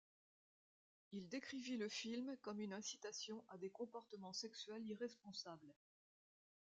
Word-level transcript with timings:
Il 1.11 1.29
décrivit 1.29 1.77
le 1.77 1.87
film 1.87 2.35
comme 2.41 2.59
une 2.59 2.73
incitation 2.73 3.43
à 3.49 3.59
des 3.59 3.69
comportements 3.69 4.33
sexuels 4.33 4.83
irresponsables. 4.87 5.75